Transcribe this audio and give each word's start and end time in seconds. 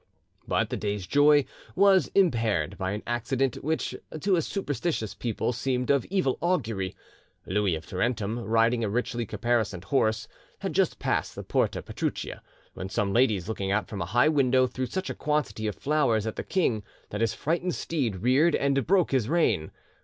But 0.47 0.71
the 0.71 0.77
day's 0.77 1.05
joy 1.05 1.45
was 1.75 2.09
impaired 2.15 2.75
by 2.79 2.89
an 2.93 3.03
accident 3.05 3.63
which 3.63 3.95
to 4.21 4.35
a 4.35 4.41
superstitious 4.41 5.13
people 5.13 5.53
seemed 5.53 5.91
of 5.91 6.05
evil 6.05 6.39
augury. 6.41 6.95
Louis 7.45 7.75
of 7.75 7.85
Tarentum, 7.85 8.39
riding 8.39 8.83
a 8.83 8.89
richly 8.89 9.27
caparisoned 9.27 9.83
horse, 9.83 10.27
had 10.61 10.73
just 10.73 10.97
passed 10.97 11.35
the 11.35 11.43
Porta 11.43 11.83
Petruccia, 11.83 12.41
when 12.73 12.89
some 12.89 13.13
ladies 13.13 13.47
looking 13.47 13.71
out 13.71 13.87
from 13.87 14.01
a 14.01 14.07
high 14.07 14.27
window 14.29 14.65
threw 14.65 14.87
such 14.87 15.11
a 15.11 15.13
quantity 15.13 15.67
of 15.67 15.75
flowers 15.75 16.25
at 16.25 16.35
the 16.35 16.41
king 16.43 16.81
that 17.11 17.21
his 17.21 17.35
frightened 17.35 17.75
steed 17.75 18.23
reared 18.23 18.55
and 18.55 18.87
broke 18.87 19.11
his 19.11 19.29
rein. 19.29 19.69